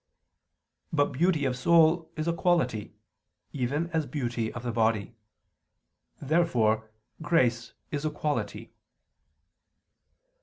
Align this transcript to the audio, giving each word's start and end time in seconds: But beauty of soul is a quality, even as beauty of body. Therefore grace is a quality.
But 0.91 1.11
beauty 1.11 1.45
of 1.45 1.55
soul 1.55 2.11
is 2.15 2.27
a 2.27 2.33
quality, 2.33 2.95
even 3.53 3.87
as 3.91 4.07
beauty 4.07 4.51
of 4.51 4.63
body. 4.73 5.15
Therefore 6.19 6.89
grace 7.21 7.73
is 7.91 8.03
a 8.03 8.09
quality. 8.09 8.71